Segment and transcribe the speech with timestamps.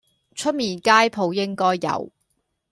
[0.33, 2.11] 出面街舖應該有